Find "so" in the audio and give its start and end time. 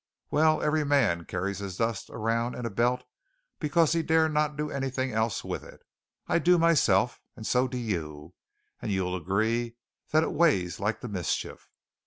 7.45-7.67